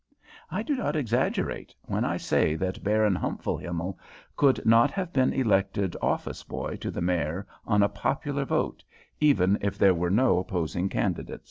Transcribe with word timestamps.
I 0.49 0.63
do 0.63 0.75
not 0.75 0.95
exaggerate 0.95 1.75
when 1.83 2.03
I 2.03 2.17
say 2.17 2.55
that 2.55 2.83
Baron 2.83 3.13
Humpfelhimmel 3.13 3.99
could 4.35 4.65
not 4.65 4.89
have 4.89 5.13
been 5.13 5.31
elected 5.31 5.95
office 6.01 6.41
boy 6.41 6.77
to 6.77 6.89
the 6.89 7.01
Mayor 7.01 7.45
on 7.67 7.83
a 7.83 7.87
popular 7.87 8.43
vote, 8.43 8.83
even 9.19 9.59
if 9.61 9.77
there 9.77 9.93
were 9.93 10.09
no 10.09 10.39
opposing 10.39 10.89
candidate. 10.89 11.39